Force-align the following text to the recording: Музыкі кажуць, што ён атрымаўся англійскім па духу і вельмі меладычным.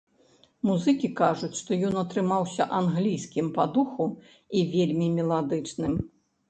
Музыкі 0.69 1.09
кажуць, 1.19 1.49
што 1.59 1.77
ён 1.89 1.93
атрымаўся 2.03 2.69
англійскім 2.81 3.55
па 3.59 3.69
духу 3.77 4.13
і 4.57 4.69
вельмі 4.75 5.07
меладычным. 5.21 5.93